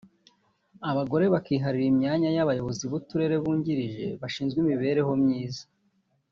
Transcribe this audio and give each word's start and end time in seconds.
abagore 0.91 1.25
bakiharira 1.33 1.85
imyanya 1.91 2.29
y’abayobozi 2.37 2.83
b’uturere 2.91 3.35
bungirije 3.43 4.07
bashinzwe 4.21 4.57
imibereho 4.63 5.11
myiza 5.23 5.63